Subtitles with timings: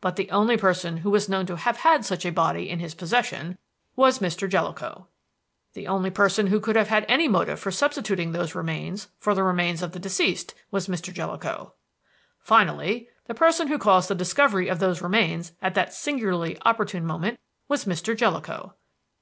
[0.00, 2.94] But the only person who was known to have had such a body in his
[2.94, 3.58] possession
[3.96, 4.48] was Mr.
[4.48, 5.08] Jellicoe.
[5.74, 9.42] "The only person who could have had any motive for substituting those remains for the
[9.42, 11.12] remains of the deceased was Mr.
[11.12, 11.74] Jellicoe.
[12.40, 17.38] "Finally, the person who caused the discovery of those remains at that singularly opportune moment
[17.68, 18.16] was Mr.
[18.16, 18.72] Jellicoe.